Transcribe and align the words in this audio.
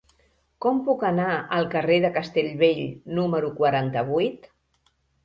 Com 0.65 0.77
puc 0.85 1.03
anar 1.09 1.27
al 1.57 1.67
carrer 1.75 1.97
de 2.05 2.11
Castellbell 2.15 2.81
número 3.19 3.53
quaranta-vuit? 3.61 4.49